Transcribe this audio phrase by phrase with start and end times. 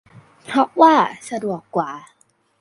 [0.45, 0.93] เพราะว่า
[1.29, 1.91] สะดวกกว่า